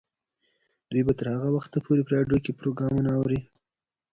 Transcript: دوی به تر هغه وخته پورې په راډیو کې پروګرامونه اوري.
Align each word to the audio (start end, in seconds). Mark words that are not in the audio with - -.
دوی 0.89 1.01
به 1.07 1.13
تر 1.19 1.27
هغه 1.35 1.49
وخته 1.55 1.77
پورې 1.85 2.01
په 2.05 2.11
راډیو 2.15 2.43
کې 2.43 2.57
پروګرامونه 2.59 3.09
اوري. 3.19 3.39